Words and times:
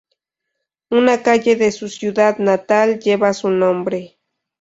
Una 0.89 1.21
calle 1.21 1.55
de 1.55 1.71
su 1.71 1.87
ciudad 1.87 2.39
natal 2.39 2.97
lleva 2.99 3.33
su 3.35 3.51
nombre. 3.51 4.17